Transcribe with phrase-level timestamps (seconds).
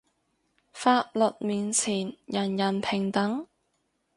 [0.73, 3.47] 法律面前人人平等